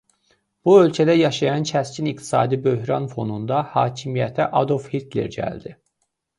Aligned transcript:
Bu 0.69 0.77
ölkədə 0.85 1.15
yaşanan 1.17 1.67
kəskin 1.73 2.09
iqtisadi 2.13 2.59
böhran 2.65 3.07
fonunda 3.13 3.63
hakimiyyətə 3.77 4.51
Adolf 4.65 4.93
Hitler 4.97 5.33
gəldi. 5.41 5.79